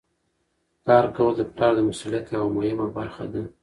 کار 0.85 1.05
کول 1.15 1.33
د 1.37 1.41
پلار 1.53 1.73
د 1.75 1.79
مسؤلیت 1.89 2.25
یوه 2.35 2.49
مهمه 2.57 2.85
برخه 2.97 3.25
ده. 3.33 3.41